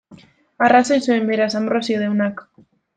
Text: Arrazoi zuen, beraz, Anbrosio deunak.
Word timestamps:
Arrazoi 0.69 0.97
zuen, 1.09 1.31
beraz, 1.33 1.49
Anbrosio 1.63 2.05
deunak. 2.05 2.47